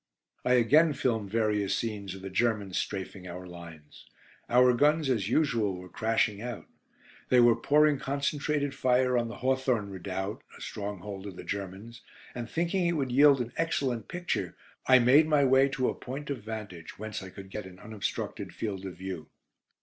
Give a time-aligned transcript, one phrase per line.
[0.43, 4.07] I again filmed various scenes of the Germans "strafing" our lines.
[4.49, 6.67] Our guns, as usual, were crashing out.
[7.29, 12.01] They were pouring concentrated fire on the Hawthorn Redoubt, a stronghold of the Germans,
[12.33, 16.31] and thinking it would yield an excellent picture, I made my way to a point
[16.31, 19.29] of vantage, whence I could get an unobstructed field of view.